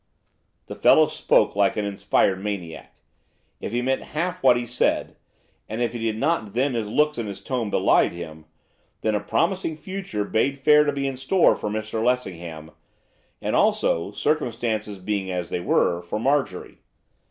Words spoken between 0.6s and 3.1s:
The fellow spoke like an inspired maniac.